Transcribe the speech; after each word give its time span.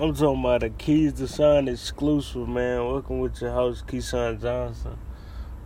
I'm 0.00 0.14
talking 0.14 0.38
about 0.38 0.62
a 0.62 0.70
Keys 0.70 1.14
to 1.14 1.26
Shine 1.26 1.66
exclusive, 1.66 2.48
man. 2.48 2.86
Welcome 2.86 3.18
with 3.18 3.40
your 3.40 3.50
host, 3.50 3.84
Keyshawn 3.88 4.40
Johnson. 4.40 4.96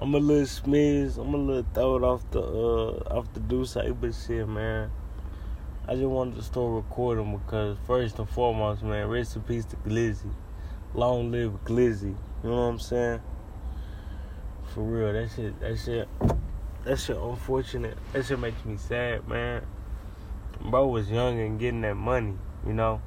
I'm 0.00 0.14
a 0.14 0.18
little 0.18 0.46
smiz. 0.46 1.18
I'm 1.18 1.34
a 1.34 1.36
little 1.36 1.66
throw 1.74 2.02
off 2.02 2.30
the 2.30 2.40
uh 2.40 3.14
off 3.14 3.30
the 3.34 3.40
do 3.40 3.66
but 3.92 4.14
shit, 4.14 4.48
man. 4.48 4.90
I 5.86 5.96
just 5.96 6.06
wanted 6.06 6.36
to 6.36 6.42
start 6.42 6.72
recording 6.72 7.36
because 7.36 7.76
first 7.86 8.18
and 8.18 8.26
foremost, 8.26 8.82
man, 8.82 9.06
rest 9.06 9.36
in 9.36 9.42
peace 9.42 9.66
to 9.66 9.76
Glizzy. 9.76 10.32
Long 10.94 11.30
live 11.30 11.62
Glizzy. 11.66 12.16
You 12.42 12.48
know 12.48 12.56
what 12.56 12.62
I'm 12.62 12.78
saying? 12.78 13.20
For 14.72 14.82
real, 14.82 15.12
that 15.12 15.28
shit, 15.36 15.60
that 15.60 15.78
shit, 15.78 16.08
that 16.86 16.98
shit 16.98 17.18
unfortunate. 17.18 17.98
That 18.14 18.24
shit 18.24 18.38
makes 18.38 18.64
me 18.64 18.78
sad, 18.78 19.28
man. 19.28 19.66
Bro 20.58 20.86
was 20.86 21.10
young 21.10 21.38
and 21.38 21.60
getting 21.60 21.82
that 21.82 21.96
money, 21.96 22.38
you 22.66 22.72
know. 22.72 23.02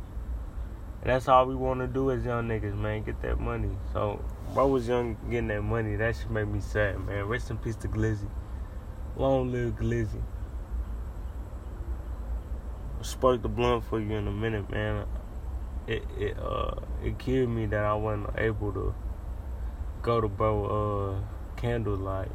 That's 1.06 1.28
all 1.28 1.46
we 1.46 1.54
want 1.54 1.82
to 1.82 1.88
do 1.88 2.10
as 2.10 2.26
young 2.26 2.48
niggas, 2.48 2.76
man. 2.76 3.04
Get 3.04 3.22
that 3.22 3.40
money. 3.40 3.70
So, 3.94 4.26
bro 4.56 4.66
was 4.68 4.88
young 4.88 5.16
getting 5.30 5.50
that 5.50 5.62
money. 5.62 5.96
That 5.96 6.16
should 6.16 6.32
make 6.32 6.48
me 6.48 6.60
sad, 6.60 7.00
man. 7.06 7.26
Rest 7.26 7.52
in 7.52 7.58
peace 7.58 7.76
to 7.78 7.88
Glizzy. 7.88 8.28
Long 9.16 9.52
live 9.52 9.76
Glizzy. 9.76 10.24
Spark 13.02 13.44
the 13.44 13.48
blunt 13.48 13.84
for 13.84 14.00
you 14.00 14.16
in 14.16 14.28
a 14.28 14.32
minute, 14.32 14.68
man. 14.72 15.06
It 15.86 16.04
it 16.18 16.40
uh 16.40 16.74
it 17.04 17.20
killed 17.20 17.50
me 17.50 17.68
that 17.68 17.86
I 17.86 17.94
wasn't 17.94 18.32
able 18.40 18.74
to 18.74 18.96
go 20.02 20.20
to 20.20 20.28
bro 20.28 20.66
uh 20.66 21.56
candlelight. 21.56 22.32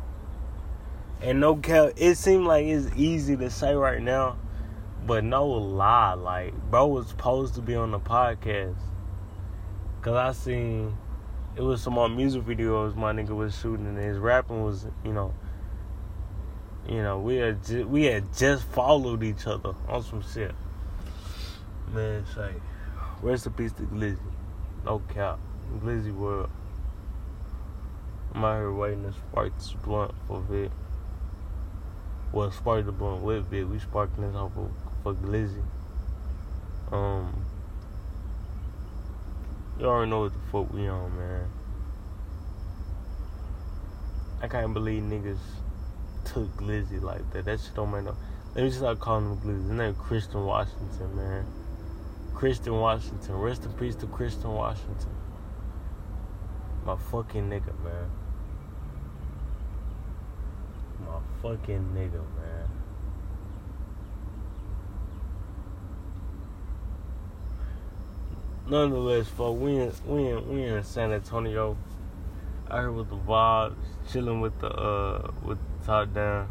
And 1.20 1.40
no 1.40 1.56
cap, 1.56 1.94
it 1.96 2.14
seemed 2.14 2.46
like 2.46 2.66
it's 2.66 2.86
easy 2.96 3.36
to 3.36 3.50
say 3.50 3.74
right 3.74 4.00
now 4.00 4.36
but 5.06 5.24
no 5.24 5.46
lie, 5.46 6.14
like 6.14 6.54
bro 6.70 6.86
was 6.86 7.08
supposed 7.08 7.54
to 7.54 7.62
be 7.62 7.74
on 7.74 7.90
the 7.90 8.00
podcast. 8.00 8.76
Cause 10.02 10.14
I 10.14 10.32
seen 10.32 10.96
it 11.56 11.62
was 11.62 11.82
some 11.82 11.94
more 11.94 12.08
music 12.08 12.42
videos 12.42 12.94
my 12.94 13.12
nigga 13.12 13.36
was 13.36 13.58
shooting 13.58 13.86
and 13.86 13.98
his 13.98 14.18
rapping 14.18 14.64
was, 14.64 14.86
you 15.04 15.12
know, 15.12 15.34
you 16.88 17.02
know, 17.02 17.18
we 17.20 17.36
had 17.36 17.64
ju- 17.64 17.86
we 17.86 18.04
had 18.04 18.34
just 18.34 18.64
followed 18.64 19.22
each 19.22 19.46
other 19.46 19.74
on 19.88 20.02
some 20.02 20.22
shit. 20.22 20.54
Man, 21.92 22.24
it's 22.24 22.36
like 22.36 22.60
rest 23.22 23.46
in 23.46 23.52
peace 23.52 23.72
to 23.72 23.82
Glizzy. 23.82 24.18
No 24.84 25.00
cap. 25.12 25.38
Glizzy 25.78 26.14
world. 26.14 26.50
I'm 28.34 28.44
out 28.44 28.58
here 28.58 28.72
waiting 28.72 29.02
to 29.04 29.12
spark 29.12 29.56
this 29.56 29.72
blunt 29.84 30.14
for 30.26 30.40
Vic. 30.40 30.70
Well, 32.32 32.50
spark 32.52 32.86
the 32.86 32.92
blunt 32.92 33.22
with 33.22 33.46
Vic. 33.46 33.68
We 33.68 33.78
sparking 33.80 34.24
this 34.24 34.36
off 34.36 34.52
for 35.02 35.14
Glizzy. 35.14 35.62
Um, 36.92 37.44
you 39.78 39.86
already 39.86 40.10
know 40.10 40.20
what 40.22 40.32
the 40.32 40.38
fuck 40.50 40.72
we 40.72 40.88
on, 40.88 41.16
man. 41.16 41.48
I 44.42 44.48
can't 44.48 44.74
believe 44.74 45.02
niggas 45.02 45.38
took 46.24 46.48
Glizzy 46.56 47.00
like 47.00 47.30
that. 47.32 47.44
That 47.44 47.60
shit 47.60 47.74
don't 47.74 47.90
make 47.90 48.04
no. 48.04 48.16
Let 48.54 48.62
me 48.62 48.68
just 48.68 48.80
start 48.80 48.98
calling 49.00 49.26
him 49.26 49.36
Glizzy. 49.38 49.68
His 49.68 49.70
name 49.70 49.94
Christian 49.94 50.44
Washington, 50.44 51.16
man. 51.16 51.46
Christian 52.34 52.74
Washington. 52.74 53.34
Rest 53.36 53.64
in 53.64 53.72
peace 53.74 53.96
to 53.96 54.06
Christian 54.06 54.52
Washington. 54.52 55.14
My 56.84 56.96
fucking 57.10 57.48
nigga, 57.48 57.72
man. 57.84 58.10
My 61.06 61.20
fucking 61.42 61.92
nigga, 61.94 62.22
man. 62.36 62.49
Nonetheless, 68.70 69.26
folks, 69.28 69.60
we 69.60 69.76
in 69.76 69.92
we 70.06 70.28
in 70.28 70.48
we 70.48 70.64
in 70.64 70.82
San 70.84 71.12
Antonio. 71.12 71.76
I 72.68 72.82
heard 72.82 72.94
with 72.94 73.10
the 73.10 73.16
vibes, 73.16 73.74
chilling 74.10 74.40
with 74.40 74.58
the 74.60 74.68
uh 74.68 75.32
with 75.44 75.58
the 75.58 75.86
top 75.86 76.14
down, 76.14 76.48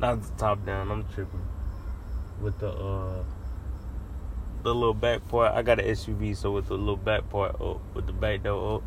not 0.00 0.20
the 0.22 0.30
top 0.36 0.66
down. 0.66 0.90
I'm 0.90 1.06
tripping 1.14 1.46
with 2.40 2.58
the 2.58 2.70
uh 2.70 3.22
the 4.64 4.74
little 4.74 4.92
back 4.92 5.26
part. 5.28 5.54
I 5.54 5.62
got 5.62 5.78
an 5.78 5.86
SUV, 5.86 6.36
so 6.36 6.50
with 6.50 6.66
the 6.66 6.74
little 6.74 6.96
back 6.96 7.30
part 7.30 7.60
up, 7.60 7.80
with 7.94 8.06
the 8.06 8.12
back 8.12 8.42
door 8.42 8.76
up, 8.76 8.82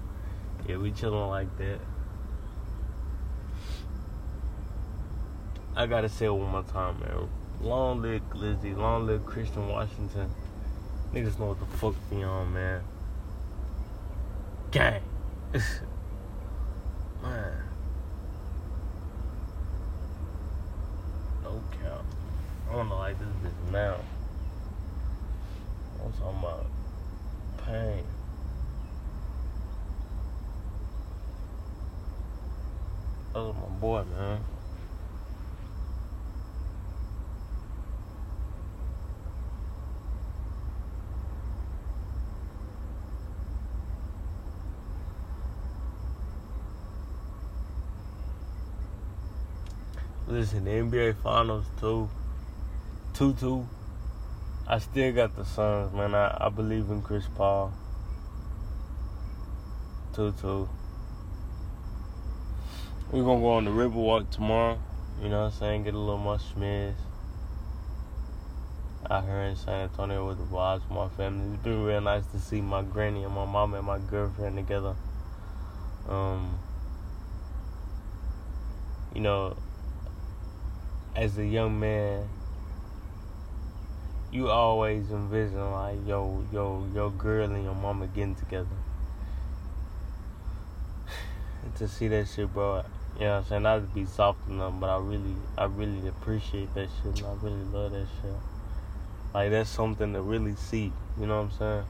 yeah, 0.67 0.75
we 0.75 0.91
chilling 0.91 1.29
like 1.29 1.57
that. 1.57 1.79
I 5.75 5.87
gotta 5.87 6.09
say 6.09 6.25
it 6.25 6.33
one 6.33 6.51
more 6.51 6.63
time, 6.63 6.99
man. 6.99 7.29
Long 7.61 8.01
live 8.01 8.29
Glizzy, 8.29 8.75
long 8.77 9.07
live 9.07 9.25
Christian 9.25 9.69
Washington. 9.69 10.29
Niggas 11.13 11.37
know 11.37 11.45
what 11.45 11.59
the 11.59 11.65
fuck 11.77 11.93
be 12.09 12.23
on, 12.23 12.51
man. 12.53 12.81
Gang. 14.71 15.01
man. 17.21 17.53
No 21.43 21.61
cap. 21.71 22.03
I 22.71 22.75
wanna 22.75 22.95
like 22.95 23.19
this 23.19 23.27
bitch 23.43 23.71
now. 23.71 23.97
I'm 26.03 26.11
talking 26.13 26.39
about 26.39 26.65
pain. 27.63 28.03
Was 33.35 33.55
my 33.55 33.79
boy, 33.79 34.03
man. 34.17 34.32
Listen, 50.33 50.65
the 50.65 50.71
NBA 50.71 51.17
Finals 51.21 51.63
too, 51.79 52.09
two 53.13 53.35
two. 53.35 53.67
I 54.67 54.79
still 54.79 55.13
got 55.13 55.35
the 55.35 55.45
Suns, 55.45 55.93
man. 55.93 56.15
I, 56.15 56.35
I 56.47 56.49
believe 56.49 56.89
in 56.89 57.03
Chris 57.03 57.25
Paul. 57.35 57.71
Two 60.15 60.33
two. 60.41 60.67
We're 63.11 63.23
gonna 63.23 63.41
go 63.41 63.49
on 63.49 63.65
the 63.65 63.69
Riverwalk 63.69 64.31
tomorrow. 64.31 64.79
You 65.21 65.29
know 65.29 65.43
what 65.43 65.53
I'm 65.53 65.59
saying? 65.59 65.83
Get 65.83 65.93
a 65.93 65.99
little 65.99 66.17
more 66.17 66.39
schmiz. 66.39 66.95
Out 69.11 69.25
here 69.25 69.41
in 69.41 69.55
San 69.55 69.81
Antonio 69.81 70.27
with 70.27 70.39
the 70.39 70.45
vibes, 70.45 70.89
my 70.89 71.09
family. 71.09 71.53
It's 71.53 71.63
been 71.63 71.83
real 71.83 72.01
nice 72.01 72.25
to 72.31 72.39
see 72.39 72.59
my 72.59 72.81
granny 72.81 73.23
and 73.23 73.35
my 73.35 73.45
mom 73.45 73.75
and 73.75 73.85
my 73.85 73.99
girlfriend 73.99 74.55
together. 74.55 74.95
Um, 76.09 76.57
you 79.13 79.21
know, 79.21 79.55
as 81.15 81.37
a 81.37 81.45
young 81.45 81.79
man, 81.79 82.27
you 84.31 84.49
always 84.49 85.11
envision 85.11 85.71
like 85.71 85.97
yo, 86.07 86.43
yo, 86.51 86.87
your 86.93 87.11
girl 87.11 87.51
and 87.51 87.63
your 87.63 87.75
mama 87.75 88.07
getting 88.07 88.35
together. 88.35 88.67
to 91.77 91.87
see 91.87 92.07
that 92.07 92.27
shit, 92.27 92.51
bro, 92.51 92.83
you 93.19 93.25
know 93.25 93.31
what 93.31 93.37
I'm 93.37 93.45
saying? 93.45 93.63
Not 93.63 93.75
to 93.75 93.81
be 93.81 94.05
soft 94.05 94.47
enough, 94.49 94.73
but 94.79 94.89
I 94.89 94.97
really, 94.97 95.35
I 95.55 95.65
really 95.65 96.07
appreciate 96.07 96.73
that 96.73 96.89
shit. 97.01 97.19
And 97.19 97.27
I 97.27 97.33
really 97.43 97.63
love 97.65 97.91
that 97.91 98.07
shit. 98.21 98.33
Like 99.33 99.51
that's 99.51 99.69
something 99.69 100.13
to 100.13 100.21
really 100.21 100.55
see. 100.55 100.91
You 101.19 101.27
know 101.27 101.37
what 101.37 101.51
I'm 101.51 101.57
saying? 101.59 101.85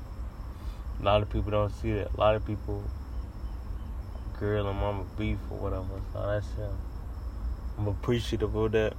A 0.99 1.03
lot 1.03 1.21
of 1.21 1.29
people 1.29 1.51
don't 1.51 1.71
see 1.71 1.93
that. 1.93 2.13
A 2.13 2.19
lot 2.19 2.35
of 2.35 2.45
people, 2.45 2.83
girl 4.37 4.67
and 4.67 4.77
mama 4.77 5.05
beef 5.17 5.37
or 5.49 5.57
whatever. 5.57 6.01
So 6.11 6.27
that's 6.27 6.45
shit. 6.47 6.69
I'm 7.77 7.87
appreciative 7.87 8.53
of 8.53 8.71
that. 8.73 8.93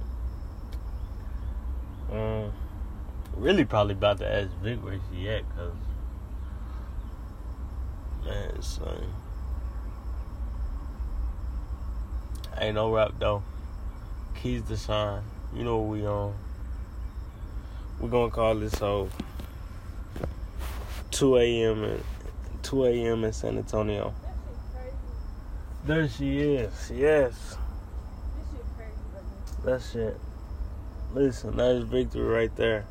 Um, 2.11 2.51
really 3.35 3.65
probably 3.65 3.93
about 3.93 4.19
to 4.19 4.31
ask 4.31 4.49
Vic 4.61 4.83
where 4.83 4.99
she 5.11 5.29
at, 5.29 5.43
cause 5.55 5.73
man, 8.25 8.61
son, 8.61 9.13
ain't 12.57 12.75
no 12.75 12.93
rap 12.93 13.13
though. 13.19 13.43
Keys 14.41 14.63
to 14.63 14.77
shine, 14.77 15.23
you 15.55 15.63
know 15.63 15.77
what 15.77 15.97
we 15.97 16.05
on. 16.05 16.35
We're 17.99 18.09
gonna 18.09 18.31
call 18.31 18.55
this 18.55 18.73
so 18.73 19.09
2 21.11 21.37
a.m. 21.37 21.83
and 21.83 22.03
2 22.61 22.85
a.m. 22.85 23.23
in 23.23 23.33
San 23.33 23.57
Antonio. 23.57 24.13
There 25.85 26.09
she 26.09 26.39
is. 26.39 26.91
Yes. 26.93 27.57
That 29.63 29.81
shit. 29.81 30.19
Listen, 31.15 31.55
that 31.55 31.75
is 31.77 31.85
victory 31.85 32.25
right 32.25 32.53
there. 32.57 32.85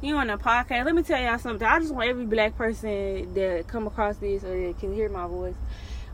You 0.00 0.14
on 0.14 0.30
a 0.30 0.38
podcast? 0.38 0.84
Let 0.84 0.94
me 0.94 1.02
tell 1.02 1.20
y'all 1.20 1.36
something. 1.36 1.66
I 1.66 1.80
just 1.80 1.92
want 1.92 2.08
every 2.08 2.24
black 2.24 2.56
person 2.56 3.34
that 3.34 3.64
come 3.66 3.88
across 3.88 4.18
this 4.18 4.44
or 4.44 4.56
that 4.56 4.78
can 4.78 4.94
hear 4.94 5.08
my 5.08 5.26
voice. 5.26 5.56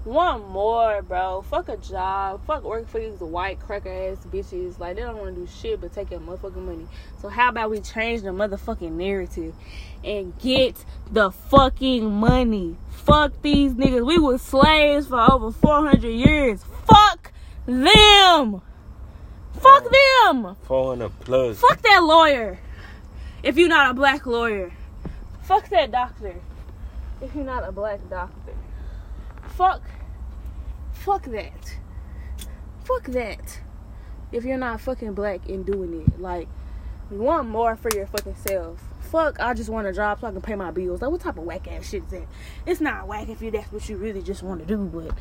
One 0.04 0.48
more, 0.48 1.02
bro. 1.02 1.42
Fuck 1.42 1.68
a 1.68 1.76
job. 1.76 2.40
Fuck 2.46 2.64
working 2.64 2.86
for 2.86 3.00
these 3.00 3.20
white 3.20 3.60
cracker 3.60 3.90
ass 3.90 4.24
bitches. 4.32 4.78
Like 4.78 4.96
they 4.96 5.02
don't 5.02 5.18
want 5.18 5.34
to 5.34 5.42
do 5.42 5.46
shit 5.46 5.82
but 5.82 5.92
take 5.92 6.10
your 6.10 6.20
motherfucking 6.20 6.56
money. 6.56 6.86
So 7.20 7.28
how 7.28 7.50
about 7.50 7.70
we 7.70 7.80
change 7.80 8.22
the 8.22 8.30
motherfucking 8.30 8.92
narrative 8.92 9.54
and 10.02 10.32
get 10.38 10.82
the 11.10 11.30
fucking 11.30 12.10
money? 12.10 12.78
Fuck 12.92 13.42
these 13.42 13.74
niggas. 13.74 14.06
We 14.06 14.18
were 14.18 14.38
slaves 14.38 15.08
for 15.08 15.20
over 15.30 15.52
400 15.52 16.02
years. 16.02 16.64
Fuck 16.86 17.30
them. 17.66 18.62
Fuck 19.62 19.84
them. 19.84 20.56
400 20.62 21.20
plus. 21.20 21.60
Fuck 21.60 21.82
that 21.82 22.02
lawyer. 22.02 22.58
If 23.42 23.56
you're 23.56 23.68
not 23.68 23.90
a 23.90 23.94
black 23.94 24.26
lawyer. 24.26 24.72
Fuck 25.42 25.68
that 25.70 25.90
doctor. 25.90 26.36
If 27.20 27.34
you're 27.34 27.44
not 27.44 27.68
a 27.68 27.72
black 27.72 28.00
doctor. 28.10 28.54
Fuck. 29.50 29.82
Fuck 30.92 31.24
that. 31.26 31.76
Fuck 32.84 33.04
that. 33.08 33.60
If 34.32 34.44
you're 34.44 34.58
not 34.58 34.80
fucking 34.80 35.14
black 35.14 35.48
and 35.48 35.64
doing 35.64 36.02
it. 36.02 36.20
Like, 36.20 36.48
you 37.10 37.18
want 37.18 37.48
more 37.48 37.76
for 37.76 37.90
your 37.94 38.06
fucking 38.06 38.36
self. 38.36 38.80
Fuck, 39.00 39.38
I 39.40 39.52
just 39.52 39.68
want 39.68 39.86
a 39.86 39.92
job 39.92 40.20
so 40.20 40.26
I 40.26 40.32
can 40.32 40.40
pay 40.40 40.54
my 40.54 40.70
bills. 40.70 41.02
Like, 41.02 41.10
what 41.10 41.20
type 41.20 41.36
of 41.36 41.44
whack 41.44 41.70
ass 41.70 41.90
shit 41.90 42.04
is 42.04 42.10
that? 42.10 42.26
It's 42.66 42.80
not 42.80 43.06
whack 43.06 43.28
if 43.28 43.42
you 43.42 43.50
that's 43.50 43.70
what 43.70 43.86
you 43.88 43.96
really 43.96 44.22
just 44.22 44.42
want 44.42 44.60
to 44.60 44.66
do, 44.66 44.78
but, 44.78 45.14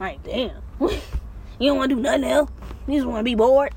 like, 0.00 0.22
damn. 0.24 0.62
you 0.80 0.90
don't 1.60 1.76
want 1.78 1.90
to 1.90 1.96
do 1.96 2.02
nothing 2.02 2.24
else. 2.24 2.50
You 2.88 2.94
just 2.94 3.06
want 3.06 3.20
to 3.20 3.24
be 3.24 3.36
bored. 3.36 3.72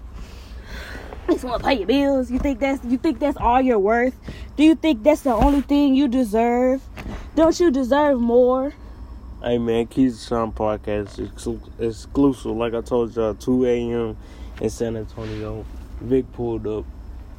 Just 1.32 1.44
want 1.44 1.62
to 1.62 1.68
pay 1.68 1.76
your 1.76 1.88
bills. 1.88 2.32
You 2.32 2.40
think 2.40 2.60
that's 2.60 2.84
you 2.84 2.98
think 2.98 3.20
that's 3.20 3.38
all 3.38 3.62
you're 3.62 3.78
worth? 3.78 4.16
Do 4.56 4.64
you 4.64 4.74
think 4.74 5.04
that's 5.04 5.22
the 5.22 5.34
only 5.34 5.62
thing 5.62 5.94
you 5.94 6.08
deserve? 6.08 6.82
Don't 7.36 7.58
you 7.60 7.70
deserve 7.70 8.20
more? 8.20 8.74
Hey 9.44 9.60
man, 9.60 9.86
Keys 9.86 10.26
Sean 10.28 10.52
podcast 10.52 11.20
exclu- 11.20 11.70
exclusive. 11.80 12.52
Like 12.52 12.74
I 12.74 12.82
told 12.82 13.16
y'all, 13.16 13.36
2 13.36 13.66
a.m. 13.66 14.18
in 14.60 14.70
San 14.72 14.98
Antonio. 14.98 15.66
Vic 16.02 16.32
pulled 16.34 16.66
up. 16.66 16.86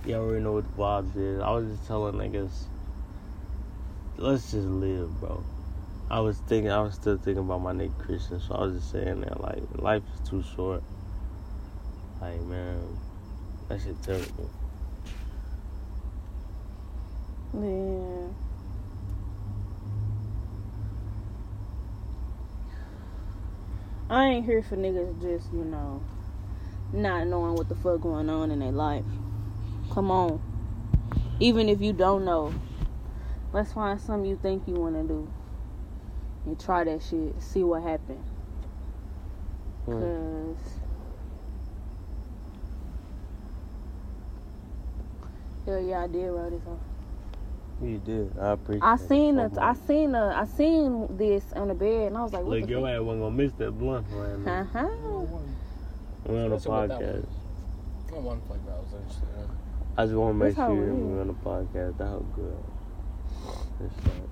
Y'all 0.07 0.21
already 0.21 0.45
know 0.45 0.53
what 0.53 0.65
the 0.65 0.83
vibes 0.83 1.17
is. 1.17 1.41
I 1.41 1.51
was 1.51 1.69
just 1.69 1.87
telling 1.87 2.15
niggas, 2.15 2.53
let's 4.19 4.53
just 4.53 4.69
live, 4.69 5.21
bro. 5.21 5.43
I 6.11 6.21
was 6.21 6.39
thinking, 6.47 6.71
I 6.71 6.81
was 6.81 6.95
still 6.95 7.17
thinking 7.17 7.45
about 7.45 7.61
my 7.61 7.73
nigga 7.73 7.99
Christian, 7.99 8.41
so 8.41 8.55
I 8.55 8.63
was 8.63 8.77
just 8.77 8.93
saying 8.93 9.23
that 9.23 9.41
like 9.41 9.63
life 9.75 10.03
is 10.15 10.29
too 10.29 10.45
short. 10.55 10.83
Like 12.21 12.41
man, 12.43 12.99
that 13.71 13.81
shit 13.81 14.03
terrible. 14.03 14.51
Yeah. 17.55 18.27
I 24.11 24.25
ain't 24.27 24.45
here 24.45 24.61
for 24.63 24.77
niggas 24.77 25.23
just, 25.23 25.53
you 25.53 25.65
know, 25.65 26.03
not 26.93 27.29
knowing 27.29 27.55
what 27.55 27.69
the 27.69 27.77
fuck 27.77 28.01
going 28.01 28.29
on 28.29 28.51
in 28.51 28.59
their 28.59 28.73
life. 28.73 29.05
Come 29.93 30.11
on. 30.11 30.43
Even 31.39 31.69
if 31.69 31.81
you 31.81 31.93
don't 31.93 32.25
know, 32.25 32.53
let's 33.53 33.73
find 33.73 34.01
something 34.01 34.29
you 34.29 34.37
think 34.43 34.67
you 34.67 34.75
want 34.75 34.97
to 34.97 35.05
do. 35.05 35.31
And 36.45 36.59
try 36.59 36.83
that 36.83 37.03
shit. 37.05 37.41
See 37.41 37.63
what 37.63 37.83
happens. 37.85 38.27
Hmm. 39.85 39.93
Cause 39.93 40.80
hell 45.71 45.83
yeah, 45.83 46.03
I 46.03 46.07
did 46.07 46.29
write 46.31 46.51
this 46.51 46.67
off. 46.67 46.79
You 47.83 47.99
did. 47.99 48.39
I 48.39 48.53
appreciate. 48.53 48.83
I 48.83 48.95
it 48.95 48.99
seen 49.09 49.37
so 49.37 49.43
it. 49.43 49.59
I 49.59 49.73
much. 49.73 49.79
seen 49.87 50.15
a, 50.15 50.27
I 50.37 50.45
seen 50.45 51.17
this 51.17 51.53
on 51.55 51.69
the 51.69 51.75
bed, 51.75 52.09
and 52.09 52.17
I 52.17 52.23
was 52.23 52.33
like, 52.33 52.43
"What 52.43 52.59
Look, 52.59 52.67
the 52.67 52.71
your 52.71 52.81
fuck?" 52.83 52.91
ass 52.91 53.01
wasn't 53.01 53.23
gonna 53.23 53.37
miss 53.37 53.53
that 53.55 53.73
blunt 53.73 54.07
right 54.11 54.39
now. 54.39 54.61
Uh-huh. 54.61 54.89
We're 56.27 56.45
on 56.45 56.51
the 56.51 56.57
Especially 56.57 56.81
with 56.81 56.89
that 56.91 57.01
podcast. 57.01 57.27
I 58.13 58.19
one 58.19 58.41
flavor 58.43 58.71
I 58.71 58.81
was 58.81 58.93
interested 58.93 59.29
in. 59.39 59.49
I 59.97 60.05
just 60.05 60.17
want 60.17 60.31
to 60.31 60.45
make 60.45 60.57
That's 60.57 60.69
sure 60.69 60.89
it 60.89 60.93
we're 60.93 61.21
on 61.21 61.27
the 61.29 61.35
podcast. 61.35 61.99
That 61.99 62.11
was 62.11 62.25
good. 62.37 62.59
That's 63.81 64.07
right. 64.07 64.29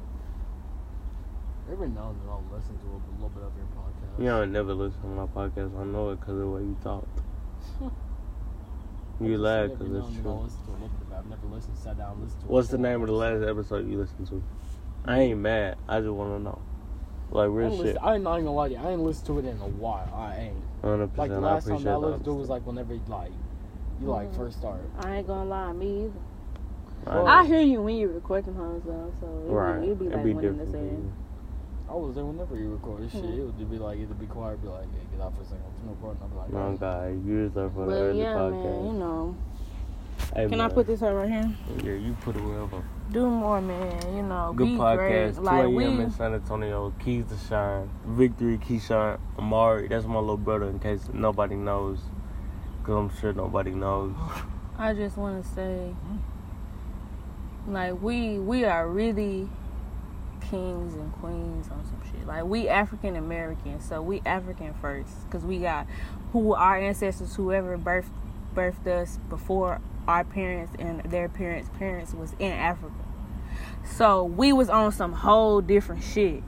Every 1.73 1.89
now 1.89 2.11
and 2.11 2.21
then 2.21 2.29
I'll 2.29 2.45
listen 2.53 2.77
to 2.79 2.87
a 2.87 3.01
little 3.17 3.29
bit 3.31 3.45
of 3.45 3.53
your 3.57 3.69
podcast. 3.77 4.19
You 4.19 4.29
don't 4.29 4.53
never 4.53 4.75
listen 4.75 5.01
to 5.01 5.07
my 5.09 5.27
podcast. 5.27 5.79
I 5.81 5.85
know 5.85 6.11
it 6.11 6.21
because 6.21 6.35
of 6.35 6.41
the 6.41 6.49
way 6.49 6.63
you 6.63 6.77
talk. 6.83 7.07
You 9.21 9.35
I'll 9.35 9.41
laugh 9.41 9.71
because 9.71 9.87
it's 9.87 9.91
now 9.99 10.07
and 10.07 10.17
then 10.17 10.27
I'll 10.27 10.35
true. 10.37 10.45
listen 10.45 10.65
to 10.65 10.71
a 10.71 10.73
little 10.73 10.89
bit 10.89 11.07
of 11.07 11.13
it. 11.13 11.19
I've 11.19 11.27
never 11.27 11.47
listened, 11.55 11.77
sat 11.77 11.99
down, 11.99 12.23
listened 12.23 12.43
to 12.43 12.47
What's 12.49 12.69
the 12.69 12.79
name 12.79 13.01
of 13.03 13.09
the 13.09 13.15
last 13.15 13.43
episode 13.49 13.89
you 13.89 13.99
listened 13.99 14.29
to? 14.29 14.43
I 15.05 15.19
ain't 15.21 15.39
mad. 15.41 15.77
I 15.89 16.01
just 16.01 16.13
want 16.13 16.39
to 16.39 16.43
know. 16.43 16.59
Like 17.31 17.45
I 17.45 17.47
real 17.47 17.67
ain't, 17.69 17.77
shit. 17.77 17.85
listen, 17.87 17.99
I 18.03 18.15
ain't 18.15 18.25
not 18.25 18.35
even 18.35 18.45
gonna 18.47 18.57
lie 18.57 18.69
to 18.69 18.75
you. 18.75 18.81
I 18.81 18.91
ain't 18.93 19.01
listened 19.01 19.27
to 19.27 19.39
it 19.39 19.45
in 19.51 19.61
a 19.61 19.67
while. 19.67 20.09
I 20.15 20.37
ain't. 20.37 20.57
100%. 20.83 21.19
Like 21.19 21.31
the 21.31 21.37
I 21.37 21.39
last 21.41 21.65
time 21.65 21.73
appreciate 21.73 21.93
I 21.93 21.95
the 21.95 21.99
listened 21.99 22.25
to 22.25 22.31
it 22.31 22.35
was 22.35 22.49
like 22.49 22.67
whenever 22.67 22.95
like 23.09 23.33
you 24.01 24.07
like 24.07 24.31
Mhm. 24.31 24.37
first 24.37 24.59
started. 24.59 24.91
I 24.99 25.17
ain't 25.17 25.27
gonna 25.27 25.49
lie, 25.49 25.73
me 25.73 26.05
either. 26.05 26.21
I 27.07 27.41
I 27.41 27.47
hear 27.47 27.61
you 27.61 27.83
when 27.83 27.97
you're 27.97 28.11
recording 28.11 28.55
homes 28.55 28.85
though, 28.85 29.13
so 29.21 29.27
it'd, 29.45 29.51
Right. 29.55 29.81
be, 29.81 29.87
it'd 29.87 29.99
be 29.99 30.07
It'd 30.07 30.17
like 30.17 30.25
be 30.25 30.35
one 30.35 30.45
in 30.45 30.59
the 30.59 30.67
same. 30.67 31.13
You. 31.89 31.95
I 31.95 31.97
was 31.97 32.15
there 32.15 32.25
whenever 32.25 32.57
you 32.57 32.71
recorded 32.73 33.11
shit. 33.11 33.23
Mhm. 33.25 33.39
It 33.39 33.43
would 33.59 33.71
be 33.71 33.79
like 33.79 33.99
it'd 33.99 34.19
be 34.19 34.27
quiet, 34.27 34.55
or 34.55 34.57
be 34.57 34.69
like, 34.69 34.83
hey, 34.83 35.07
get 35.17 35.25
out 35.25 35.35
for 35.37 35.43
a 35.43 35.45
second. 35.45 35.65
I'm 35.83 35.91
recording. 35.91 36.23
I'll 36.23 36.29
be 36.29 36.37
like, 36.37 36.53
No, 36.53 36.59
"Oh." 36.59 36.77
God. 36.77 37.27
You 37.27 37.43
was 37.45 37.53
there 37.53 37.71
for 37.71 37.81
the 37.87 37.93
But 37.93 37.93
early 38.01 38.21
yeah, 38.21 38.35
man, 38.35 38.53
podcast. 38.53 38.87
you 38.93 38.99
know. 38.99 39.37
Hey, 40.35 40.49
Can 40.49 40.61
I 40.61 40.67
man. 40.67 40.71
put 40.75 40.87
this 40.89 41.01
up 41.03 41.15
right 41.15 41.31
here? 41.31 41.51
Yeah, 41.85 41.93
you 41.93 42.13
put 42.21 42.37
it 42.37 42.43
wherever. 42.43 42.83
Do 43.13 43.31
more, 43.31 43.61
man. 43.61 44.17
You 44.17 44.23
know, 44.25 44.53
Good 44.55 44.65
be 44.65 44.77
podcast. 44.77 44.97
great. 44.99 45.35
2 45.37 45.41
Like 45.43 45.65
a.m. 45.65 45.75
we, 45.75 45.85
in 45.87 46.11
San 46.11 46.35
Antonio. 46.35 46.93
Keys 46.99 47.25
to 47.27 47.37
Shine. 47.37 47.89
Victory, 48.05 48.59
Keyshawn, 48.59 49.19
Amari. 49.39 49.89
That's 49.89 50.05
my 50.07 50.19
little 50.19 50.37
brother 50.37 50.67
in 50.69 50.81
case 50.81 51.09
nobody 51.15 51.55
knows. 51.55 52.01
Because 52.81 52.97
I'm 52.97 53.17
sure 53.21 53.33
nobody 53.33 53.71
knows. 53.71 54.13
I 54.79 54.93
just 54.93 55.17
want 55.17 55.43
to 55.43 55.49
say, 55.51 55.95
like 57.67 58.01
we 58.03 58.39
we 58.39 58.65
are 58.65 58.89
really 58.89 59.49
kings 60.51 60.95
and 60.95 61.13
queens 61.15 61.69
on 61.71 61.85
some 61.85 62.01
shit. 62.11 62.27
Like 62.27 62.45
we 62.45 62.69
African 62.69 63.17
Americans, 63.17 63.87
so 63.89 64.03
we 64.03 64.23
African 64.25 64.75
first, 64.75 65.25
because 65.25 65.45
we 65.45 65.59
got 65.59 65.87
who 66.33 66.55
our 66.55 66.79
ancestors, 66.79 67.35
whoever 67.35 67.77
birthed 67.79 68.11
birthed 68.55 68.87
us 68.87 69.19
before 69.29 69.81
our 70.07 70.25
parents 70.25 70.73
and 70.79 71.03
their 71.05 71.29
parents' 71.29 71.71
parents 71.79 72.15
was 72.15 72.35
in 72.39 72.53
Africa. 72.53 72.95
So 73.85 74.25
we 74.25 74.53
was 74.53 74.69
on 74.69 74.93
some 74.93 75.13
whole 75.13 75.61
different 75.61 76.03
shit. 76.03 76.43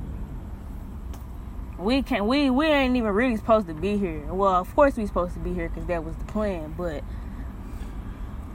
We 1.78 2.02
can't. 2.02 2.26
we 2.26 2.50
we 2.50 2.66
ain't 2.66 2.96
even 2.96 3.10
really 3.10 3.36
supposed 3.36 3.66
to 3.68 3.74
be 3.74 3.96
here. 3.96 4.32
Well, 4.32 4.54
of 4.54 4.74
course 4.74 4.96
we 4.96 5.06
supposed 5.06 5.34
to 5.34 5.40
be 5.40 5.54
here 5.54 5.68
because 5.68 5.86
that 5.86 6.04
was 6.04 6.16
the 6.16 6.24
plan, 6.24 6.74
but 6.76 7.02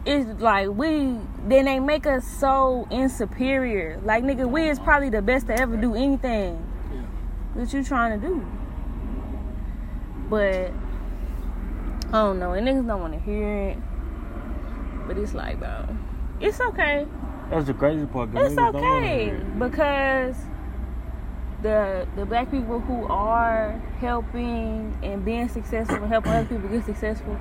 it's 0.05 0.39
like 0.39 0.69
we 0.69 1.17
then 1.47 1.65
they 1.65 1.79
make 1.79 2.05
us 2.05 2.25
so 2.25 2.87
insuperior. 2.91 3.99
Like 4.03 4.23
nigga, 4.23 4.49
we 4.49 4.69
is 4.69 4.79
probably 4.79 5.09
the 5.09 5.21
best 5.21 5.47
to 5.47 5.59
ever 5.59 5.75
do 5.77 5.95
anything 5.95 6.63
that 7.55 7.74
you 7.74 7.83
trying 7.83 8.19
to 8.19 8.27
do. 8.27 8.45
But 10.29 10.71
I 12.07 12.12
don't 12.12 12.39
know, 12.39 12.53
and 12.53 12.67
niggas 12.67 12.88
don't 12.88 13.01
want 13.01 13.13
to 13.13 13.19
hear 13.19 13.69
it. 13.69 13.77
But 15.07 15.17
it's 15.17 15.33
like, 15.33 15.59
bro, 15.59 15.88
it's 16.39 16.59
okay. 16.59 17.07
That's 17.50 17.67
the 17.67 17.74
crazy 17.74 18.05
part. 18.05 18.29
It's 18.33 18.57
okay 18.57 19.27
it. 19.29 19.59
because 19.59 20.35
the 21.62 22.07
the 22.15 22.25
black 22.25 22.51
people 22.51 22.79
who 22.79 23.05
are 23.07 23.71
helping 24.00 24.97
and 25.01 25.25
being 25.25 25.50
successful 25.50 25.97
and 25.97 26.07
helping 26.07 26.31
other 26.31 26.47
people 26.47 26.69
get 26.69 26.85
successful, 26.85 27.39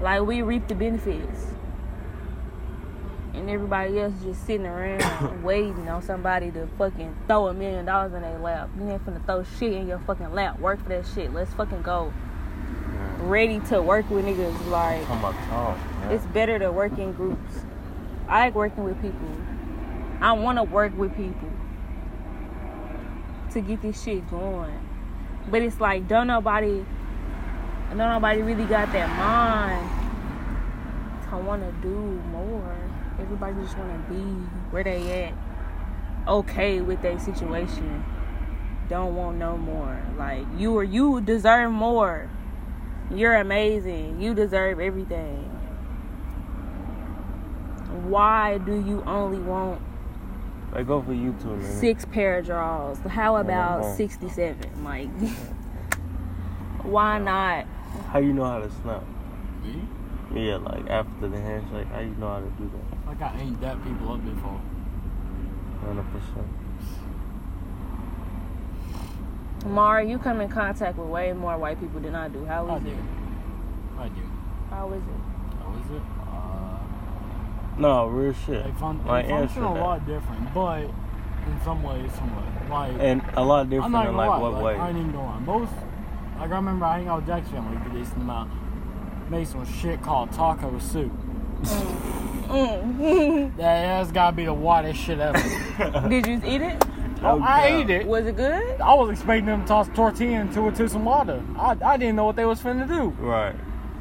like 0.00 0.22
we 0.22 0.40
reap 0.42 0.68
the 0.68 0.74
benefits. 0.74 1.48
And 3.38 3.48
everybody 3.48 4.00
else 4.00 4.14
just 4.24 4.44
sitting 4.46 4.66
around 4.66 5.42
waiting 5.44 5.88
on 5.88 6.02
somebody 6.02 6.50
to 6.50 6.66
fucking 6.76 7.16
throw 7.28 7.46
a 7.46 7.54
million 7.54 7.84
dollars 7.84 8.12
in 8.12 8.22
their 8.22 8.36
lap. 8.40 8.68
You 8.76 8.90
ain't 8.90 9.06
finna 9.06 9.24
throw 9.24 9.44
shit 9.44 9.74
in 9.74 9.86
your 9.86 10.00
fucking 10.00 10.34
lap. 10.34 10.58
Work 10.58 10.82
for 10.82 10.88
that 10.88 11.06
shit. 11.14 11.32
Let's 11.32 11.54
fucking 11.54 11.82
go. 11.82 12.12
Ready 13.20 13.60
to 13.68 13.80
work 13.80 14.10
with 14.10 14.24
niggas 14.24 14.68
like 14.70 15.06
talk. 15.06 15.78
it's 16.10 16.26
better 16.26 16.58
to 16.58 16.72
work 16.72 16.98
in 16.98 17.12
groups. 17.12 17.60
I 18.26 18.46
like 18.46 18.56
working 18.56 18.82
with 18.82 19.00
people. 19.00 19.30
I 20.20 20.32
want 20.32 20.58
to 20.58 20.64
work 20.64 20.98
with 20.98 21.16
people 21.16 21.48
to 23.52 23.60
get 23.60 23.82
this 23.82 24.02
shit 24.02 24.28
going. 24.28 24.80
But 25.48 25.62
it's 25.62 25.80
like 25.80 26.08
don't 26.08 26.26
nobody, 26.26 26.84
don't 27.90 27.98
nobody 27.98 28.42
really 28.42 28.64
got 28.64 28.92
that 28.92 29.08
mind 29.16 30.08
to 31.30 31.36
want 31.38 31.62
to 31.62 31.72
do 31.80 31.94
more. 32.32 32.87
Everybody 33.18 33.54
just 33.62 33.76
want 33.76 34.08
to 34.08 34.14
be 34.14 34.20
where 34.70 34.84
they 34.84 35.24
at, 35.24 35.34
okay 36.28 36.80
with 36.80 37.02
their 37.02 37.18
situation. 37.18 38.04
Don't 38.88 39.14
want 39.16 39.38
no 39.38 39.56
more. 39.56 40.00
Like 40.16 40.46
you 40.56 40.74
or 40.76 40.84
you 40.84 41.20
deserve 41.20 41.70
more. 41.70 42.30
You're 43.10 43.34
amazing. 43.36 44.20
You 44.20 44.34
deserve 44.34 44.80
everything. 44.80 45.44
Why 48.08 48.58
do 48.58 48.74
you 48.74 49.02
only 49.06 49.38
want 49.38 49.80
Like, 50.72 50.86
go 50.86 51.02
for 51.02 51.12
YouTube, 51.12 51.60
man. 51.62 51.72
six 51.80 52.04
pair 52.04 52.38
of 52.38 52.46
drawers? 52.46 52.98
How 52.98 53.36
about. 53.36 53.96
67? 53.96 54.84
Like, 54.84 55.08
Why 56.82 57.18
not? 57.18 57.66
How 58.10 58.18
you 58.20 58.32
know 58.32 58.44
how 58.44 58.60
to 58.60 58.70
snap? 58.82 59.02
Me? 59.62 59.82
Yeah, 60.34 60.56
like 60.56 60.88
after 60.88 61.28
the 61.28 61.40
handshake, 61.40 61.86
how 61.88 62.00
you 62.00 62.14
know 62.16 62.28
how 62.28 62.40
to 62.40 62.50
do 62.58 62.70
that? 62.70 62.87
Like 63.08 63.22
I 63.22 63.40
ain't 63.40 63.60
that 63.60 63.82
people 63.84 64.12
up 64.12 64.24
before. 64.24 64.60
Hundred 65.84 66.04
percent. 66.12 66.46
Mara, 69.66 70.04
you 70.04 70.18
come 70.18 70.40
in 70.40 70.48
contact 70.48 70.98
with 70.98 71.08
way 71.08 71.32
more 71.32 71.56
white 71.58 71.80
people 71.80 72.00
than 72.00 72.14
I 72.14 72.28
do. 72.28 72.44
How 72.44 72.64
is 72.64 72.70
I 72.70 72.76
is 72.76 72.82
do. 72.84 72.90
it? 72.90 72.96
I 73.98 74.08
do. 74.08 74.22
How 74.70 74.92
is 74.92 75.02
it? 75.02 75.62
How 75.62 75.74
is 75.74 75.90
it? 75.96 76.02
Uh, 76.30 77.80
No, 77.80 78.06
real 78.06 78.32
shit. 78.32 78.64
they, 78.64 78.70
fun- 78.72 79.04
Like, 79.04 79.26
they 79.26 79.32
function 79.32 79.62
answer 79.64 79.70
a 79.72 79.74
that. 79.74 79.80
lot 79.82 80.06
different, 80.06 80.54
but 80.54 80.82
in 80.82 81.60
some 81.64 81.82
ways, 81.82 82.10
somewhat. 82.12 82.44
Like, 82.70 82.92
And 83.00 83.22
a 83.34 83.42
lot 83.44 83.68
different. 83.68 83.86
I'm 83.86 83.92
different 83.92 83.92
not 83.92 84.06
in 84.08 84.14
gonna 84.14 84.16
like 84.16 84.28
lie. 84.28 84.38
what 84.38 84.62
like, 84.62 84.78
I 84.78 84.82
way? 84.84 84.88
ain't 84.90 84.98
even 84.98 85.12
gonna 85.12 85.26
lie. 85.26 85.38
Most, 85.40 85.72
like 86.38 86.50
I 86.50 86.54
remember 86.56 86.84
I 86.86 86.98
hang 86.98 87.08
out 87.08 87.16
with 87.18 87.26
Jack's 87.26 87.48
family 87.48 87.76
a 87.84 87.98
decent 87.98 88.22
amount. 88.22 88.50
Made 89.30 89.48
some 89.48 89.64
shit 89.66 90.02
called 90.02 90.30
taco 90.32 90.78
soup. 90.78 91.12
Mm. 92.48 93.56
That 93.56 93.84
has 93.86 94.12
gotta 94.12 94.34
be 94.36 94.44
the 94.44 94.54
whitest 94.54 95.00
shit 95.00 95.18
ever. 95.18 95.38
Did 96.08 96.26
you 96.26 96.40
eat 96.44 96.62
it? 96.62 96.84
oh, 97.22 97.40
I 97.42 97.70
God. 97.70 97.90
ate 97.90 97.90
it. 97.90 98.06
Was 98.06 98.26
it 98.26 98.36
good? 98.36 98.80
I 98.80 98.94
was 98.94 99.10
expecting 99.10 99.46
them 99.46 99.62
to 99.62 99.68
toss 99.68 99.88
tortilla 99.94 100.40
into 100.40 100.68
it 100.68 100.74
to 100.76 100.88
some 100.88 101.04
water. 101.04 101.42
I, 101.56 101.76
I 101.84 101.96
didn't 101.96 102.16
know 102.16 102.24
what 102.24 102.36
they 102.36 102.44
was 102.44 102.60
finna 102.60 102.86
do. 102.88 103.08
Right. 103.22 103.54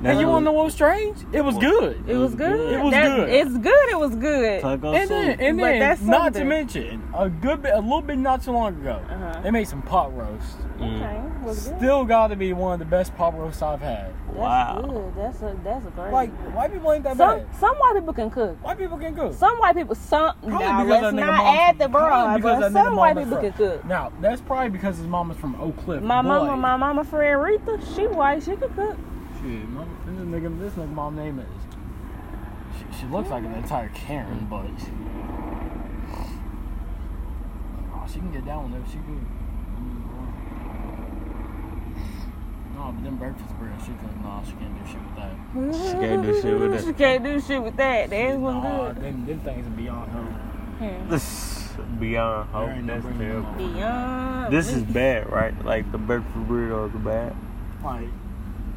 And 0.03 0.19
you 0.19 0.27
wanna 0.27 0.45
know 0.45 0.51
what 0.51 0.65
was 0.65 0.73
strange? 0.75 1.17
It 1.33 1.41
was 1.41 1.57
good. 1.57 2.03
It 2.07 2.17
was 2.17 2.35
good. 2.35 2.71
It 2.73 2.83
was 2.83 2.91
That- 2.93 3.15
good. 3.15 3.29
It's 3.29 3.57
good. 3.57 3.89
It 3.89 3.99
was 3.99 4.15
good. 4.15 4.61
Taco 4.61 4.93
And 4.93 5.07
soup. 5.07 5.09
then, 5.09 5.39
and 5.39 5.59
then 5.59 5.79
that's 5.79 6.01
not 6.01 6.33
to 6.35 6.43
mention, 6.45 7.01
a 7.17 7.29
good 7.29 7.63
bit, 7.63 7.73
a 7.73 7.79
little 7.79 8.01
bit 8.03 8.17
not 8.19 8.43
too 8.43 8.51
long 8.51 8.75
ago, 8.75 8.99
Uh-huh. 9.09 9.39
they 9.41 9.49
made 9.51 9.67
some 9.67 9.81
pot 9.81 10.15
roast. 10.15 10.57
Mm. 10.79 10.97
Okay, 10.97 11.19
was 11.43 11.67
good. 11.67 11.77
Still 11.79 12.05
got 12.05 12.27
to 12.27 12.35
be 12.35 12.53
one 12.53 12.73
of 12.73 12.79
the 12.79 12.85
best 12.85 13.15
pot 13.17 13.35
roasts 13.37 13.63
I've 13.63 13.81
had. 13.81 14.11
That's 14.27 14.37
Wow. 14.37 14.81
good. 14.85 15.15
That's 15.17 15.41
a 15.41 15.55
that's 15.63 15.87
a 15.87 15.89
great. 15.89 16.13
Like 16.13 16.31
white 16.53 16.71
people 16.71 16.91
ain't 16.91 17.03
that 17.03 17.17
some 17.17 17.37
bad. 17.39 17.47
some 17.55 17.75
white 17.77 17.93
people 17.95 18.13
can 18.13 18.29
cook. 18.29 18.57
White 18.63 18.77
people 18.77 18.97
can 18.99 19.15
cook. 19.15 19.33
Some 19.33 19.57
white 19.57 19.75
people, 19.75 19.95
some 19.95 20.33
Probably 20.43 20.59
now 20.59 20.83
because 20.83 20.89
let's 20.89 21.01
that 21.01 21.13
nigga 21.15 21.25
not 21.25 21.37
mom 21.37 21.55
add 21.55 21.79
the 21.79 21.89
probably 21.89 22.07
broad, 22.09 22.35
because 22.35 22.59
but 22.59 22.59
that 22.59 22.71
nigga 22.79 22.83
some 22.85 22.95
white 22.95 23.17
people 23.17 23.37
can 23.37 23.53
cook. 23.53 23.85
Now 23.85 24.11
that's 24.21 24.41
probably 24.41 24.69
because 24.69 24.97
his 24.97 25.07
mama's 25.07 25.37
from 25.37 25.55
Oak 25.59 25.75
Cliff. 25.77 26.03
My 26.03 26.21
Boy, 26.21 26.27
mama, 26.27 26.55
my 26.57 26.77
mama 26.77 27.03
friend 27.03 27.41
Rita, 27.41 27.79
she 27.95 28.05
white, 28.05 28.43
she 28.43 28.55
could 28.55 28.75
cook. 28.75 28.95
Shit, 29.41 29.69
mama, 29.69 29.87
this 30.05 30.15
nigga, 30.25 30.59
this 30.59 30.73
nigga 30.73 30.93
mom 30.93 31.15
name 31.15 31.39
is. 31.39 31.45
She, 32.77 32.99
she 33.01 33.05
looks 33.07 33.29
like 33.29 33.43
an 33.43 33.53
entire 33.53 33.89
Karen, 33.89 34.47
but. 34.49 34.65
Oh, 37.93 38.05
she 38.11 38.19
can 38.19 38.31
get 38.31 38.45
down 38.45 38.71
with 38.71 38.81
it. 38.83 38.87
She 38.91 38.97
could. 38.97 39.25
No, 42.75 42.91
but 42.93 43.03
them 43.03 43.17
breakfast 43.17 43.49
burgers, 43.59 43.81
she 43.81 43.91
could. 43.93 44.23
Nah, 44.23 44.43
she 44.43 44.51
can't 44.53 44.77
do 44.77 44.91
shit 44.91 45.01
with 45.01 45.15
that. 45.15 45.33
She 45.87 45.93
can't 45.93 46.23
do 46.23 46.41
shit 46.41 46.59
with 46.59 46.71
that. 46.73 46.83
She 46.85 46.93
can't 46.93 47.23
do 47.23 47.41
shit 47.41 47.63
with 47.63 47.77
that. 47.77 48.09
That 48.09 48.39
was 48.39 48.53
Nah, 48.53 48.87
good. 48.93 49.03
them, 49.03 49.25
them 49.25 49.39
things 49.41 49.67
are 49.67 49.69
beyond 49.71 50.11
her. 50.11 51.05
This 51.09 51.69
beyond 51.99 52.49
hope. 52.49 52.69
ain't 52.69 52.85
no 52.85 52.93
That's 52.93 53.05
bringing 53.05 53.19
them 53.29 53.43
terrible. 53.43 53.65
up. 53.65 53.73
Beyond. 53.73 54.53
This 54.53 54.71
is 54.71 54.83
bad, 54.83 55.31
right? 55.31 55.65
Like 55.65 55.91
the 55.91 55.97
breakfast 55.97 56.35
burritos 56.47 56.93
are 56.93 56.99
bad. 56.99 57.35
Like, 57.83 58.09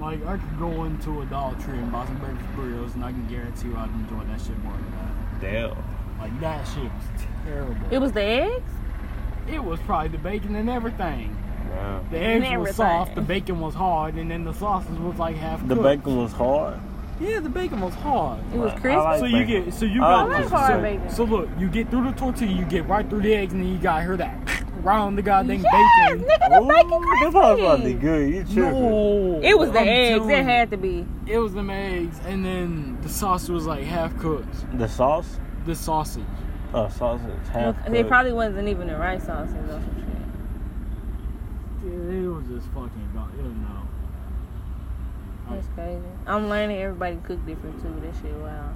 like 0.01 0.25
I 0.27 0.37
could 0.39 0.59
go 0.59 0.85
into 0.85 1.21
a 1.23 1.27
Dollar 1.27 1.55
Tree 1.57 1.79
and 1.79 1.93
buy 1.93 2.07
some 2.07 2.19
breakfast 2.19 2.49
burritos, 2.57 2.95
and 2.95 3.05
I 3.05 3.13
can 3.13 3.27
guarantee 3.29 3.69
you 3.69 3.77
I'd 3.77 3.91
enjoy 3.91 4.25
that 4.25 4.41
shit 4.41 4.59
more 4.65 4.73
than 4.73 4.91
that. 4.93 5.41
Damn. 5.41 5.77
Like 6.19 6.41
that 6.41 6.65
shit 6.69 6.85
was 6.85 7.25
terrible. 7.45 7.77
It 7.91 7.99
was 7.99 8.13
the 8.13 8.23
eggs. 8.23 8.71
It 9.49 9.63
was 9.63 9.81
probably 9.81 10.09
the 10.09 10.19
bacon 10.19 10.55
and 10.57 10.69
everything. 10.71 11.37
Wow. 11.71 12.05
The 12.11 12.19
eggs 12.19 12.47
And 12.49 12.61
was 12.63 12.77
soft, 12.77 13.15
the 13.15 13.21
bacon 13.21 13.61
was 13.61 13.75
hard, 13.75 14.15
and 14.17 14.31
then 14.31 14.45
the 14.45 14.53
sausage 14.53 14.99
was 14.99 15.19
like 15.19 15.37
half 15.37 15.67
The 15.67 15.75
cooked. 15.75 15.83
bacon 16.05 16.17
was 16.17 16.33
hard. 16.33 16.79
Yeah, 17.21 17.41
the 17.41 17.49
bacon 17.51 17.81
was 17.81 17.95
hard. 17.95 18.41
It 18.55 18.59
was 18.59 18.73
crispy. 18.73 18.97
like 18.97 19.21
so 19.21 19.27
you 19.27 19.45
bacon. 19.45 19.65
get, 19.67 19.75
so 19.75 19.85
you 19.85 20.03
I 20.03 20.11
got, 20.25 20.29
like 20.31 20.45
so, 20.45 20.57
hard 20.57 20.83
bacon. 20.83 21.11
so 21.11 21.25
look, 21.25 21.49
you 21.59 21.69
get 21.69 21.91
through 21.91 22.05
the 22.11 22.13
tortilla, 22.13 22.51
you 22.51 22.65
get 22.65 22.87
right 22.89 23.09
through 23.09 23.21
the 23.23 23.35
eggs, 23.35 23.53
and 23.53 23.63
then 23.63 23.71
you 23.73 23.79
got 23.79 24.03
her 24.03 24.17
that 24.17 24.39
round 24.85 25.17
the 25.19 25.23
goddamn 25.23 25.63
yes, 25.63 25.73
bacon. 26.11 26.25
nigga, 26.27 26.49
the 26.61 26.67
bacon 26.67 26.93
Ooh, 26.93 27.25
This 27.25 27.35
house 27.35 27.59
about 27.59 27.77
to 27.79 27.85
be 27.85 27.93
good. 27.95 28.31
You 28.35 28.45
tripping? 28.45 28.73
No, 28.73 29.41
It 29.43 29.59
was 29.59 29.71
the 29.71 29.81
I'm 29.81 29.89
eggs. 29.89 30.19
telling 30.19 30.31
It 30.37 30.45
had 30.45 30.71
to 30.71 30.77
be. 30.77 31.07
It 31.27 31.39
was 31.39 31.53
the 31.55 31.63
eggs, 31.71 32.21
and 32.27 32.45
then 32.45 32.99
the 33.03 33.09
sauce 33.09 33.49
was 33.49 33.67
like 33.67 33.85
half 33.85 34.17
cooked. 34.19 34.79
The 34.79 34.89
sauce? 34.89 35.39
The 35.67 35.75
sausage. 35.75 36.25
Oh, 36.73 36.89
sausage 36.89 37.31
half. 37.53 37.77
They 37.87 37.99
cooked. 37.99 38.09
probably 38.09 38.33
wasn't 38.33 38.69
even 38.69 38.87
the 38.89 38.97
right 38.97 39.21
sausage 39.21 39.57
or 39.57 39.69
some 39.81 39.95
shit. 39.97 40.07
Yeah, 41.85 42.19
it 42.19 42.27
was 42.29 42.45
just 42.47 42.67
fucking 42.69 43.11
gone. 43.15 43.33
You 43.37 43.43
know. 43.45 43.89
That's 45.51 45.67
crazy. 45.75 46.01
I'm 46.27 46.49
learning 46.49 46.79
everybody 46.79 47.17
cook 47.25 47.45
different 47.45 47.81
too. 47.83 48.01
That 48.07 48.15
shit 48.23 48.35
wow. 48.37 48.73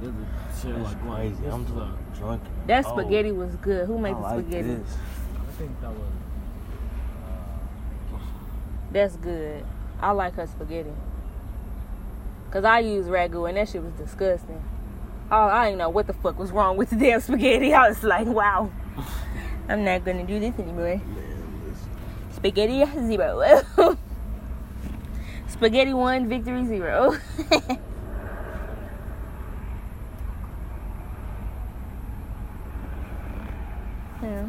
This 0.00 0.10
is 0.10 0.62
shit 0.62 0.74
That's 0.76 0.94
like 0.94 1.02
crazy. 1.16 1.34
This 1.42 1.52
I'm 1.54 1.64
was 1.64 1.72
so 1.72 2.18
drunk. 2.18 2.42
That 2.66 2.84
Oh, 2.86 2.98
spaghetti 2.98 3.32
was 3.32 3.56
good. 3.56 3.86
Who 3.86 3.96
I 3.98 4.00
made 4.00 4.14
the 4.16 4.20
like 4.20 4.40
spaghetti? 4.40 4.68
this. 4.74 4.96
I 5.34 5.52
think 5.52 5.80
that 5.80 5.90
was. 5.90 6.00
Uh, 8.14 8.18
That's 8.92 9.16
good. 9.16 9.64
I 10.00 10.10
like 10.10 10.34
her 10.34 10.46
spaghetti. 10.46 10.92
Cause 12.50 12.64
I 12.64 12.78
use 12.80 13.06
ragu 13.06 13.48
and 13.48 13.56
that 13.58 13.68
shit 13.68 13.82
was 13.82 13.92
disgusting. 13.94 14.62
Oh, 15.30 15.36
I 15.48 15.66
didn't 15.66 15.78
know 15.78 15.88
what 15.88 16.06
the 16.06 16.12
fuck 16.14 16.38
was 16.38 16.52
wrong 16.52 16.76
with 16.76 16.90
the 16.90 16.96
damn 16.96 17.20
spaghetti. 17.20 17.74
I 17.74 17.88
was 17.88 18.02
like, 18.04 18.26
wow. 18.26 18.70
I'm 19.68 19.84
not 19.84 20.04
gonna 20.04 20.24
do 20.24 20.38
this 20.38 20.56
anymore. 20.58 20.96
Man, 20.96 21.76
Spaghetti 22.32 22.84
zero. 23.06 23.98
Spaghetti 25.48 25.92
one, 25.94 26.28
victory 26.28 26.64
zero. 26.66 27.16
yeah, 34.22 34.48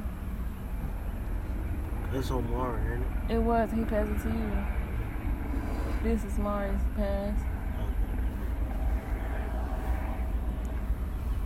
It's 2.14 2.32
Omar, 2.32 2.80
ain't 2.94 3.04
it? 3.30 3.38
was. 3.38 3.72
He 3.72 3.84
passed 3.84 4.12
it 4.12 4.22
to 4.24 4.30
you. 4.30 4.66
This 6.04 6.24
is 6.24 6.38
Mari's 6.38 6.80
pass. 6.96 7.38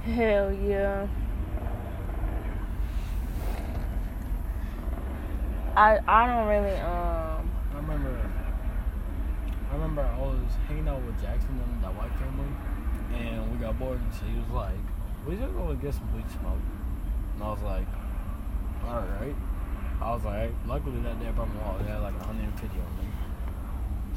Hell 0.03 0.51
yeah. 0.51 1.07
I 5.75 5.99
I 6.07 6.27
don't 6.27 6.47
really 6.47 6.77
um 6.79 7.49
I 7.71 7.77
remember. 7.77 8.29
I 9.69 9.73
remember 9.73 10.01
I 10.01 10.19
was 10.19 10.51
hanging 10.67 10.87
out 10.87 11.01
with 11.03 11.21
Jackson 11.21 11.49
and 11.49 11.83
that 11.83 11.95
white 11.95 12.11
family, 12.19 12.51
and 13.13 13.51
we 13.51 13.57
got 13.57 13.79
bored, 13.79 14.01
and 14.01 14.13
she 14.13 14.37
was 14.37 14.49
like, 14.49 14.83
"We 15.25 15.37
should 15.37 15.53
go 15.53 15.69
and 15.69 15.81
get 15.81 15.93
some 15.93 16.13
weed 16.13 16.29
smoke." 16.29 16.59
And 17.35 17.43
I 17.43 17.49
was 17.49 17.61
like, 17.61 17.87
"All 18.85 18.99
right." 18.99 19.35
I 20.01 20.15
was 20.15 20.23
like, 20.23 20.51
luckily 20.67 20.99
that 21.01 21.19
day 21.19 21.27
I 21.27 21.31
brought 21.31 21.53
my 21.53 21.63
wallet. 21.63 21.85
They 21.85 21.91
had 21.91 22.01
like 22.01 22.17
150 22.19 22.67
on 22.67 22.97
me. 22.97 23.11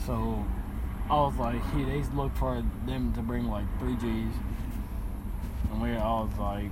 So 0.06 0.44
I 1.10 1.14
was 1.14 1.36
like, 1.36 1.60
yeah, 1.76 1.84
they 1.84 2.02
looked 2.16 2.38
for 2.38 2.62
them 2.86 3.12
to 3.12 3.20
bring 3.20 3.48
like 3.48 3.66
three 3.78 3.94
G's. 3.96 4.34
And 5.70 5.82
we, 5.82 5.90
I 5.90 6.20
was 6.20 6.30
like, 6.38 6.70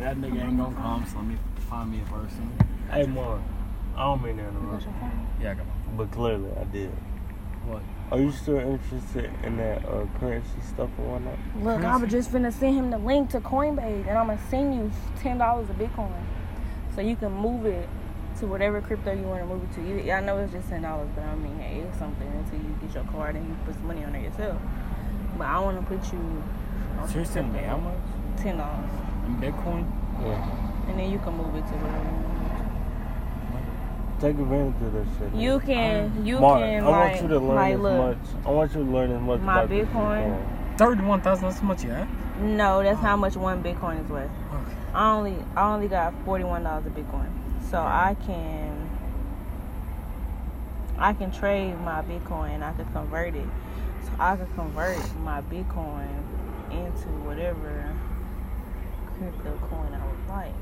that 0.00 0.16
nigga 0.16 0.42
ain't 0.42 0.56
gonna 0.56 0.74
come, 0.74 1.06
so 1.06 1.18
let 1.18 1.26
me 1.26 1.36
find 1.68 1.92
me 1.92 2.00
a 2.00 2.10
person. 2.10 2.52
Hey, 2.90 3.06
Mar. 3.06 3.40
I 3.96 4.04
don't 4.04 4.22
mean 4.22 4.36
to 4.38 4.48
interrupt, 4.48 4.86
Yeah, 5.40 5.50
I 5.52 5.54
got 5.54 5.66
my 5.66 5.72
but 5.96 6.10
clearly 6.10 6.50
I 6.58 6.64
did. 6.64 6.90
What? 7.66 7.82
Are 8.10 8.18
you 8.18 8.32
still 8.32 8.58
interested 8.58 9.30
in 9.44 9.56
that 9.58 9.84
uh, 9.84 10.06
currency 10.18 10.48
stuff 10.66 10.90
or 10.98 11.18
whatnot? 11.18 11.38
Look, 11.62 11.84
I 11.84 11.96
was 11.96 12.10
just 12.10 12.32
finna 12.32 12.52
send 12.52 12.76
him 12.76 12.90
the 12.90 12.98
link 12.98 13.30
to 13.30 13.40
Coinbase, 13.40 14.08
and 14.08 14.18
I'm 14.18 14.28
gonna 14.28 14.40
send 14.48 14.74
you 14.74 14.90
ten 15.20 15.38
dollars 15.38 15.68
of 15.70 15.76
Bitcoin, 15.76 16.24
so 16.94 17.00
you 17.00 17.14
can 17.16 17.32
move 17.32 17.66
it 17.66 17.88
to 18.40 18.46
whatever 18.46 18.80
crypto 18.80 19.12
you 19.12 19.22
want 19.22 19.40
to 19.40 19.46
move 19.46 19.62
it 19.64 19.74
to. 19.74 19.80
You, 20.06 20.12
I 20.12 20.20
know 20.20 20.38
it's 20.38 20.52
just 20.52 20.68
ten 20.68 20.82
dollars, 20.82 21.08
but 21.14 21.24
I 21.24 21.34
mean, 21.36 21.58
hey, 21.58 21.80
it's 21.80 21.98
something 21.98 22.26
until 22.26 22.58
you 22.58 22.74
get 22.82 22.94
your 22.94 23.04
card 23.12 23.36
and 23.36 23.46
you 23.48 23.56
put 23.64 23.74
some 23.74 23.86
money 23.86 24.04
on 24.04 24.14
it 24.14 24.22
yourself. 24.24 24.60
But 25.38 25.46
I 25.46 25.58
want 25.60 25.78
to 25.80 25.86
put 25.86 26.12
you 26.12 26.18
on 26.98 27.08
So 27.08 27.14
you're 27.16 27.24
sending 27.24 27.62
how 27.64 27.76
much? 27.78 27.94
ten 28.36 28.56
dollars, 28.58 28.90
In 29.26 29.36
Bitcoin? 29.36 29.86
Yeah. 30.20 30.88
and 30.88 30.98
then 30.98 31.10
you 31.10 31.18
can 31.18 31.34
move 31.36 31.54
it 31.54 31.60
to 31.66 31.74
whatever. 31.80 32.04
you 32.04 32.12
want. 33.54 34.20
Take 34.20 34.38
advantage 34.38 34.82
of 34.82 34.92
that 34.92 35.06
shit. 35.18 35.32
man. 35.32 35.40
You 35.40 35.60
can, 35.60 36.26
you 36.26 36.40
Mark, 36.40 36.60
can 36.60 36.84
I 36.84 36.88
like, 36.88 37.22
you 37.22 37.28
to 37.28 37.38
learn 37.38 37.54
like, 37.56 37.74
as 37.74 37.80
look. 37.80 37.96
much. 38.18 38.44
I 38.46 38.50
want 38.50 38.74
you 38.74 38.84
to 38.84 38.90
learn 38.90 39.12
as 39.12 39.20
much 39.22 39.40
My 39.40 39.62
about 39.62 39.70
Bitcoin? 39.70 40.76
Thirty-one 40.78 41.20
thousand. 41.22 41.44
That's 41.48 41.60
how 41.60 41.66
much 41.68 41.84
you 41.84 41.90
have. 41.90 42.08
No, 42.40 42.82
that's 42.82 43.00
how 43.00 43.16
much 43.16 43.36
one 43.36 43.62
Bitcoin 43.62 44.02
is 44.04 44.10
worth. 44.10 44.30
Okay. 44.52 44.76
I 44.94 45.12
only 45.12 45.36
I 45.56 45.72
only 45.72 45.88
got 45.88 46.14
forty 46.24 46.44
one 46.44 46.64
dollars 46.64 46.86
of 46.86 46.92
Bitcoin. 46.94 47.28
So 47.70 47.78
I 47.78 48.16
can 48.26 48.90
I 50.98 51.12
can 51.12 51.30
trade 51.30 51.78
my 51.80 52.02
Bitcoin, 52.02 52.62
I 52.62 52.72
could 52.72 52.92
convert 52.92 53.36
it. 53.36 53.46
So 54.04 54.10
I 54.18 54.34
could 54.34 54.52
convert 54.56 54.98
my 55.18 55.40
Bitcoin 55.42 56.08
into 56.72 57.08
whatever 57.24 57.94
crypto 59.16 59.56
coin 59.68 59.94
I 59.94 60.04
would 60.04 60.28
like. 60.28 60.54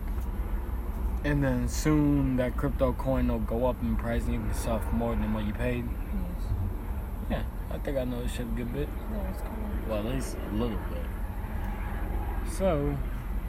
And 1.24 1.42
then 1.42 1.66
soon 1.66 2.36
that 2.36 2.58
crypto 2.58 2.92
coin 2.92 3.28
will 3.28 3.38
go 3.38 3.66
up 3.66 3.82
in 3.82 3.96
price 3.96 4.24
and 4.24 4.34
you 4.34 4.40
can 4.40 4.54
sell 4.54 4.78
for 4.78 4.94
more 4.94 5.14
than 5.14 5.32
what 5.32 5.46
you 5.46 5.54
paid. 5.54 5.84
Yes. 5.88 6.52
Yeah, 7.30 7.42
I 7.74 7.78
think 7.78 7.96
I 7.96 8.04
know 8.04 8.22
this 8.22 8.32
shit 8.32 8.42
a 8.42 8.50
good 8.50 8.72
bit. 8.72 8.88
Well, 9.88 10.00
at 10.00 10.04
least 10.04 10.36
a 10.36 10.54
little 10.54 10.78
bit. 10.90 11.06
So, 12.52 12.96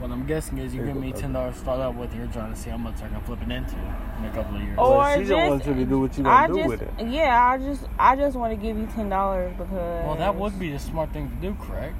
what 0.00 0.10
I'm 0.10 0.26
guessing 0.26 0.58
is 0.58 0.74
you're 0.74 0.86
giving 0.86 1.00
me 1.00 1.12
ten 1.12 1.32
dollars 1.32 1.54
to 1.56 1.60
start 1.60 1.80
out 1.80 1.94
with. 1.94 2.14
You're 2.14 2.26
trying 2.28 2.52
to 2.52 2.58
see 2.58 2.70
how 2.70 2.76
much 2.78 2.96
I 3.02 3.08
can 3.08 3.20
flip 3.22 3.40
it 3.42 3.50
into 3.50 3.76
in 3.76 4.24
a 4.24 4.32
couple 4.34 4.56
of 4.56 4.62
years. 4.62 4.78
Or 4.78 4.98
Well, 4.98 5.12
she 5.14 5.20
just 5.20 5.30
just- 5.30 5.50
wants 5.50 5.66
you 5.66 5.74
to 5.74 5.84
do 5.84 6.00
what 6.00 6.18
you 6.18 6.26
I 6.26 6.46
gonna 6.46 6.54
do 6.54 6.58
just, 6.60 6.68
with 6.68 6.82
it. 7.00 7.06
yeah, 7.08 7.50
I 7.50 7.58
just, 7.58 7.84
I 7.98 8.16
just 8.16 8.36
want 8.36 8.52
to 8.52 8.56
give 8.56 8.76
you 8.78 8.86
ten 8.94 9.08
dollars 9.08 9.52
because. 9.58 10.04
well, 10.04 10.16
that 10.16 10.34
would 10.34 10.58
be 10.58 10.72
the 10.72 10.78
smart 10.78 11.12
thing 11.12 11.28
to 11.28 11.34
do, 11.36 11.54
correct? 11.60 11.94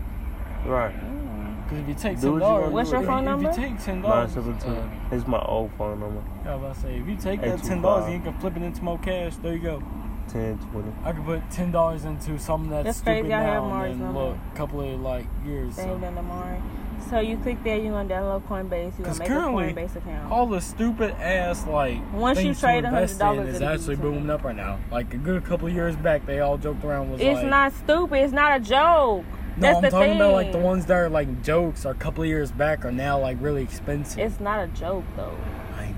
Right. 0.67 0.95
Mm. 0.95 1.63
Because 1.65 1.79
if 1.79 1.89
you 1.89 1.95
take 1.95 2.21
ten 2.21 2.31
what 2.33 2.35
you 2.37 2.41
dollars, 2.41 2.73
What's 2.73 2.91
your 2.91 3.03
phone 3.05 3.25
number? 3.25 3.51
If 3.51 3.57
you 3.59 3.65
take 3.69 3.79
ten 3.85 4.01
Nine 4.03 4.11
dollars, 4.11 4.33
seven 4.33 4.59
two. 4.59 4.69
uh, 4.69 4.89
It's 5.13 5.27
my 5.27 5.41
old 5.43 5.71
phone 5.79 6.01
number. 6.01 6.23
yeah, 6.45 6.53
I 6.53 6.55
was 6.57 6.63
about 6.65 6.75
to 6.77 6.81
say 6.81 6.99
if 6.99 7.07
you 7.07 7.17
take 7.17 7.41
that 7.43 7.63
ten 7.63 7.81
dollars 7.83 8.13
you 8.13 8.19
can 8.21 8.33
flip 8.41 8.57
it 8.57 8.63
into 8.63 8.83
more 8.83 8.99
cash, 8.99 9.37
there 9.37 9.53
you 9.55 9.61
go. 9.61 9.83
Ten 10.29 10.59
twenty. 10.71 10.93
I 11.05 11.13
could 11.13 11.25
put 11.25 11.51
ten 11.51 11.71
dollars 11.73 12.05
into 12.05 12.39
something 12.39 12.71
that's, 12.71 12.85
That's 12.85 12.99
stupid 12.99 13.21
crazy, 13.23 13.35
I 13.35 13.43
have 13.43 13.63
now 13.65 13.83
and 13.83 14.01
then 14.01 14.15
look, 14.15 14.37
a 14.53 14.57
couple 14.57 14.81
of 14.81 15.01
like 15.01 15.27
years. 15.45 15.77
They 15.77 15.83
So. 15.85 15.93
ain't 15.93 16.01
done 16.01 16.15
tomorrow. 16.17 16.61
So 17.09 17.19
you 17.21 17.37
click 17.39 17.63
there, 17.65 17.77
you're 17.79 17.93
gonna 17.93 18.09
download 18.09 18.43
Coinbase, 18.43 18.99
you 18.99 19.05
'Cause 19.05 19.19
gonna 19.19 19.31
make 19.31 19.39
currently, 19.41 19.69
a 19.71 19.73
Coinbase 19.87 19.97
account. 19.97 20.31
all 20.33 20.47
the 20.47 20.61
stupid 20.61 21.13
ass 21.21 21.67
like 21.67 21.99
Once 22.13 22.43
you 22.43 22.55
trade 22.55 22.85
invest 22.85 23.21
in 23.21 23.27
$100, 23.27 23.49
is 23.49 23.63
actually 23.63 23.97
booming 23.97 24.31
up 24.31 24.45
right 24.45 24.55
now. 24.55 24.79
Like 24.93 25.13
a 25.15 25.17
good 25.17 25.45
couple 25.45 25.67
of 25.67 25.75
years 25.75 25.97
back, 25.97 26.25
they 26.27 26.41
all 26.41 26.57
joked 26.57 26.85
around 26.85 27.11
was 27.11 27.21
it's 27.21 27.39
like, 27.41 27.47
not 27.47 27.73
stupid. 27.73 28.19
It's 28.23 28.33
not 28.33 28.57
a 28.57 28.61
joke. 28.61 29.25
no, 29.57 29.61
That's 29.61 29.77
I'm 29.79 29.91
talking 29.91 30.09
thing. 30.11 30.17
about 30.21 30.33
like 30.35 30.53
the 30.53 30.59
ones 30.59 30.87
that 30.87 30.95
are 30.97 31.09
like 31.09 31.43
jokes 31.43 31.85
are 31.85 31.93
a 31.93 31.97
couple 31.97 32.23
of 32.23 32.29
years 32.29 32.53
back 32.53 32.85
are 32.85 32.93
now 32.93 33.19
like 33.19 33.39
really 33.41 33.63
expensive. 33.63 34.19
It's 34.21 34.39
not 34.39 34.61
a 34.61 34.69
joke 34.69 35.05
though. 35.17 35.35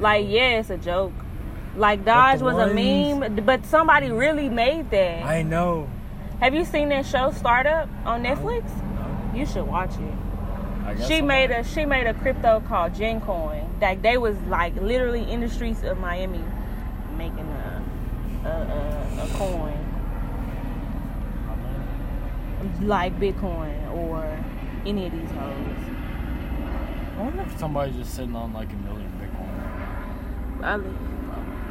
Like 0.01 0.27
yeah, 0.29 0.59
it's 0.61 0.71
a 0.71 0.79
joke. 0.79 1.13
Like 1.77 2.05
Doge 2.05 2.41
was 2.43 2.57
a 2.57 2.73
meme, 2.73 3.45
but 3.45 3.65
somebody 3.67 4.11
really 4.11 4.49
made 4.49 4.91
that. 4.91 5.25
I 5.25 5.43
know. 5.43 5.89
Have 6.41 6.55
you 6.55 6.65
seen 6.65 6.89
that 6.89 7.05
show 7.07 7.31
Startup 7.33 7.89
on 8.05 8.23
Netflix? 8.25 8.65
No, 8.95 9.39
You 9.39 9.47
should 9.47 9.67
watch 9.67 9.93
it. 9.95 10.15
I 10.85 10.95
guess 10.95 11.09
She 11.09 11.19
I'm 11.19 11.27
made 11.27 11.51
a 11.51 11.65
she 11.65 11.85
made 11.85 12.07
a 12.07 12.15
crypto 12.15 12.61
called 12.67 12.93
Gencoin. 12.95 13.81
Like 13.81 14.03
they 14.03 14.19
was 14.19 14.37
like 14.49 14.75
literally 14.77 15.31
in 15.31 15.41
the 15.41 15.49
streets 15.49 15.83
of 15.83 15.99
Miami 15.99 16.43
making 17.17 17.49
a 17.49 17.83
a, 18.45 18.49
a, 18.49 19.25
a 19.25 19.29
coin 19.35 19.79
like 22.81 23.19
Bitcoin 23.19 23.93
or 23.93 24.25
any 24.87 25.07
of 25.07 25.13
these 25.13 25.31
hoes. 25.31 25.97
I 27.19 27.23
wonder 27.23 27.43
if 27.43 27.59
somebody's 27.59 27.97
just 27.97 28.15
sitting 28.15 28.35
on 28.37 28.53
like 28.53 28.73
a 28.73 28.77
million 28.77 29.11
Bitcoin. 29.21 29.83
I, 30.63 30.75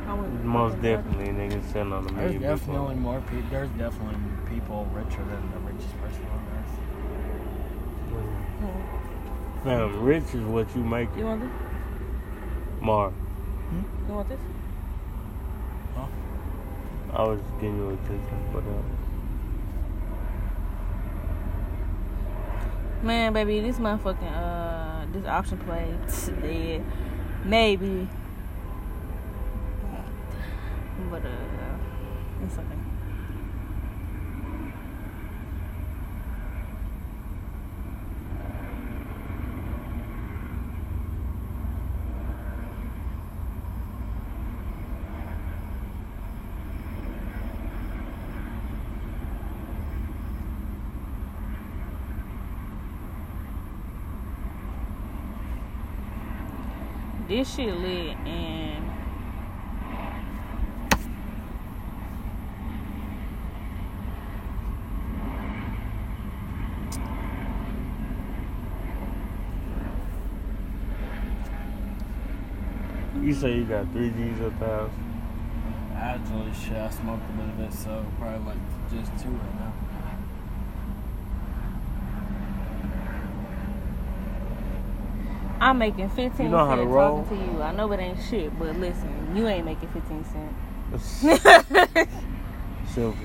I 0.10 0.14
wouldn't 0.14 0.46
Most 0.46 0.82
definitely, 0.82 1.28
niggas 1.28 1.64
sitting 1.72 1.94
on 1.94 2.06
the 2.06 2.14
There's 2.14 2.32
million. 2.34 2.42
definitely 2.42 2.96
more 2.96 3.22
people. 3.22 3.50
There's 3.50 3.70
definitely 3.72 4.18
people 4.50 4.86
richer 4.94 5.24
than 5.24 5.52
the 5.52 5.60
richest 5.60 6.00
person 6.02 6.26
on 6.28 6.48
earth. 6.58 7.41
It. 8.20 9.64
Fam, 9.64 10.04
rich 10.04 10.24
is 10.34 10.44
what 10.44 10.68
you 10.76 10.84
make 10.84 11.10
You 11.16 11.22
it. 11.24 11.26
want 11.26 11.42
this? 11.42 11.52
Mar, 12.82 13.12
You 14.08 14.14
want 14.14 14.30
this? 14.30 14.40
I 17.14 17.24
was 17.24 17.40
just 17.42 17.54
giving 17.60 17.76
you 17.78 17.90
attention 17.90 18.40
for 18.52 18.62
that. 18.62 18.84
Man, 23.04 23.34
baby, 23.34 23.60
this 23.60 23.78
motherfucking 23.80 24.32
uh, 24.34 25.06
this 25.12 25.26
option 25.26 25.58
play 25.60 25.94
dead. 26.42 26.86
Maybe, 27.44 28.08
but 31.10 31.26
uh, 31.26 31.30
it's 32.46 32.54
okay. 32.58 32.81
This 57.32 57.56
shit 57.56 57.74
lit 57.78 58.18
and 58.28 58.84
You 73.24 73.34
say 73.34 73.56
you 73.56 73.64
got 73.64 73.90
three 73.94 74.10
G's 74.10 74.42
at 74.42 74.60
the 74.60 74.66
house. 74.66 74.92
Actually, 75.96 76.52
shit, 76.54 76.74
I 76.74 76.90
smoked 76.90 77.24
a 77.30 77.40
little 77.40 77.56
bit 77.56 77.68
of 77.68 77.74
it, 77.74 77.78
so 77.78 78.06
probably 78.20 78.46
like 78.46 78.58
just 78.92 79.24
two 79.24 79.30
right 79.30 79.56
now. 79.56 79.71
I'm 85.62 85.78
making 85.78 86.10
15 86.10 86.46
You 86.48 86.52
know 86.52 86.66
how 86.66 86.76
to 86.76 86.82
cents 86.82 86.92
roll? 86.92 87.24
talking 87.24 87.38
to 87.48 87.54
you. 87.54 87.62
I 87.62 87.72
know 87.74 87.92
it 87.92 88.00
ain't 88.00 88.18
shit, 88.30 88.58
but 88.58 88.76
listen, 88.78 89.34
you 89.36 89.48
ain't 89.48 89.64
making 89.66 89.90
15 89.90 90.26
cents. 90.26 92.08
Simple. 92.94 93.16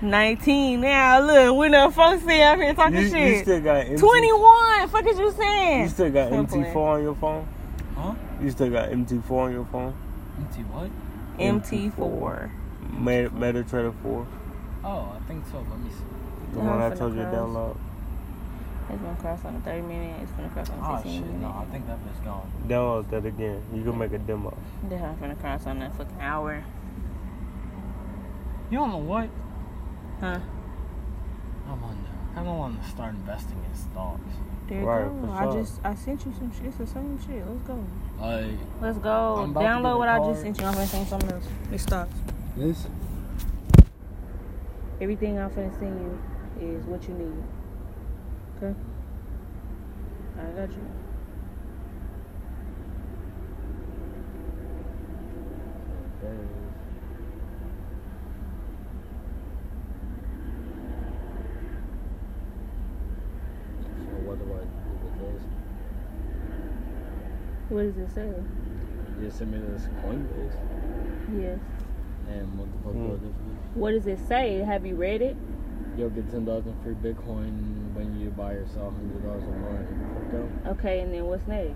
19 0.00 0.80
now. 0.80 1.20
Look, 1.20 1.56
we 1.58 1.68
done 1.68 1.92
folks 1.92 2.24
sit 2.24 2.40
up 2.40 2.58
here 2.58 2.74
talking 2.74 2.96
You, 2.96 3.02
you 3.02 3.08
shit. 3.10 3.42
still 3.44 3.60
got 3.60 3.86
MT, 3.86 3.96
21. 4.00 4.88
Fuck 4.88 5.06
is 5.06 5.18
you 5.18 5.32
saying? 5.32 5.82
You 5.82 5.88
still 5.90 6.10
got 6.10 6.30
Simple. 6.30 6.58
MT4 6.58 6.76
on 6.76 7.02
your 7.02 7.14
phone? 7.14 7.48
Huh? 7.96 8.14
You 8.42 8.50
still 8.50 8.70
got 8.70 8.88
MT4 8.90 9.30
on 9.30 9.52
your 9.52 9.64
phone? 9.66 9.94
MT 10.38 10.62
what? 10.62 10.90
MT4. 11.38 12.50
Meta, 12.98 13.30
MetaTrader 13.30 13.94
4? 14.02 14.26
Oh, 14.84 15.12
I 15.14 15.18
think 15.28 15.44
so. 15.46 15.58
Let 15.58 15.78
me 15.78 15.90
see. 15.90 15.96
The 16.54 16.60
I'm 16.60 16.66
one 16.66 16.82
I 16.82 16.90
finna 16.90 16.98
told 16.98 17.14
you 17.14 17.20
to 17.22 17.26
download. 17.26 17.76
It's 18.90 19.00
gonna 19.02 19.16
cross 19.16 19.44
on 19.44 19.56
a 19.56 19.60
30 19.60 19.82
minute. 19.82 20.16
It's 20.22 20.30
gonna 20.32 20.48
cross 20.50 20.70
on 20.70 20.78
a 20.78 20.92
Oh 20.92 20.96
15 20.96 21.12
shit, 21.12 21.26
minute. 21.26 21.40
no, 21.40 21.48
I 21.48 21.64
think 21.72 21.86
that 21.86 21.98
bitch 22.04 22.24
gone. 22.24 22.50
Download 22.68 23.10
that 23.10 23.24
again. 23.26 23.62
You 23.74 23.82
can 23.82 23.98
make 23.98 24.12
a 24.12 24.18
demo. 24.18 24.56
Then 24.88 25.02
I'm 25.02 25.18
gonna 25.18 25.34
cross 25.36 25.66
on 25.66 25.78
that 25.80 25.94
fucking 25.96 26.20
hour. 26.20 26.62
You 28.70 28.78
don't 28.78 28.90
know 28.90 28.98
what? 28.98 29.28
Huh? 30.20 30.38
I'm 31.68 31.82
on. 31.84 31.96
the, 32.34 32.40
I 32.40 32.44
don't 32.44 32.58
want 32.58 32.82
to 32.82 32.88
start 32.90 33.14
investing 33.14 33.62
in 33.68 33.74
stocks. 33.76 34.20
There 34.68 34.80
you 34.80 34.86
Right, 34.86 35.04
go. 35.22 35.30
I 35.32 35.42
sure. 35.44 35.62
just 35.62 35.80
I 35.84 35.94
sent 35.94 36.24
you 36.26 36.32
some 36.38 36.52
shit. 36.52 36.66
It's 36.66 36.76
the 36.78 36.86
same 36.86 37.18
shit. 37.26 37.44
Let's 37.46 37.62
go. 37.62 37.84
Like 38.20 38.46
Let's 38.80 38.98
go. 38.98 39.36
I'm 39.38 39.50
about 39.50 39.60
to 39.60 39.66
get 39.66 39.72
Download 39.74 39.98
what 39.98 40.08
I 40.08 40.18
just 40.18 40.42
sent 40.42 40.60
you. 40.60 40.66
I'm 40.66 40.74
gonna 40.74 40.86
send 40.86 41.08
something 41.08 41.32
else. 41.32 41.46
It 41.72 41.78
stops. 41.80 42.14
this. 42.56 42.86
Everything 45.00 45.38
I'm 45.38 45.50
finna 45.50 45.76
send 45.78 46.00
you 46.00 46.18
is 46.66 46.84
what 46.86 47.02
you 47.08 47.14
need. 47.14 47.42
Okay? 48.56 48.74
I 50.38 50.44
got 50.56 50.70
you. 50.70 50.86
What 64.24 64.38
do 64.38 64.44
I 64.44 64.58
do 64.58 64.66
with 65.02 65.34
this? 65.34 65.42
What 67.68 67.82
does 67.82 67.96
it 67.98 68.14
say? 68.14 68.32
You 69.20 69.30
send 69.30 69.52
me 69.52 69.58
this 69.58 69.88
Coinbase, 70.02 70.54
Yes. 71.40 71.58
and 72.28 72.58
what 72.58 72.68
the 72.72 72.78
fuck 72.84 72.92
do 72.92 72.98
I 72.98 73.02
hmm. 73.02 73.08
do 73.10 73.16
for 73.16 73.26
this? 73.26 73.32
What 73.74 73.90
does 73.92 74.06
it 74.06 74.18
say? 74.28 74.58
Have 74.58 74.86
you 74.86 74.96
read 74.96 75.22
it? 75.22 75.36
You'll 75.96 76.10
get 76.10 76.30
ten 76.30 76.46
thousand 76.46 76.74
free 76.82 76.94
Bitcoin 76.94 77.83
when 77.94 78.18
you 78.20 78.30
buy 78.30 78.52
or 78.52 78.66
sell 78.68 78.90
hundred 78.90 79.22
dollars 79.22 79.44
or 79.44 79.56
more 79.58 79.70
in 79.70 79.86
crypto. 80.30 80.70
Okay, 80.72 81.00
and 81.00 81.14
then 81.14 81.24
what's 81.26 81.46
next? 81.46 81.74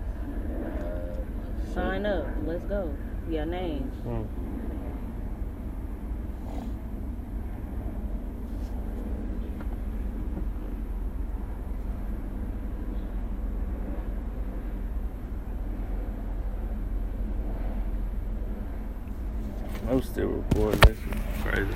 Uh, 0.79 1.73
Sign 1.73 2.05
up. 2.05 2.27
Let's 2.45 2.63
go. 2.65 2.93
Your 3.29 3.45
name. 3.45 3.83
Hmm. 4.03 4.23
I'm 19.89 20.01
still 20.03 20.27
recording. 20.27 20.79
That 20.81 20.95
crazy. 21.41 21.73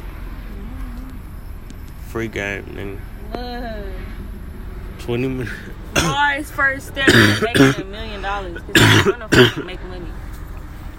Free 2.07 2.27
game, 2.27 2.63
nigga. 2.65 2.99
Look. 3.33 4.32
20 5.03 5.27
minutes. 5.27 5.51
Mars 5.95 6.49
first 6.51 6.87
step 6.87 7.07
to 7.07 7.39
making 7.43 7.81
a 7.81 7.85
million 7.85 8.21
dollars. 8.21 8.61
Cause 8.61 8.71
I'm 8.75 9.11
gonna 9.11 9.27
fucking 9.29 9.65
make 9.65 9.83
money. 9.83 10.07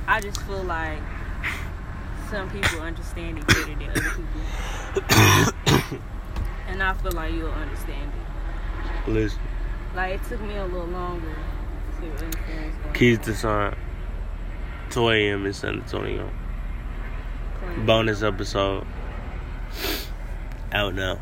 I 0.06 0.20
just 0.20 0.40
feel 0.42 0.62
like 0.62 0.98
some 2.30 2.50
people 2.50 2.80
understand 2.80 3.38
it 3.38 3.46
better 3.46 3.64
than 3.64 3.90
other 3.90 4.00
people. 4.10 6.00
and 6.68 6.82
I 6.82 6.92
feel 6.94 7.12
like 7.12 7.32
you'll 7.32 7.50
understand 7.50 8.12
it. 8.12 9.10
Listen, 9.10 9.40
Like 9.94 10.20
it 10.20 10.24
took 10.28 10.40
me 10.42 10.56
a 10.56 10.64
little 10.66 10.86
longer 10.86 11.34
to 12.00 12.24
understand 12.24 12.94
Keys 12.94 13.18
to 13.20 13.34
Shine, 13.34 13.76
2 14.90 15.08
a.m. 15.10 15.46
in 15.46 15.52
San 15.54 15.80
Antonio. 15.80 16.30
Bonus 17.86 18.22
episode 18.22 18.86
out 20.72 20.94
now. 20.94 21.18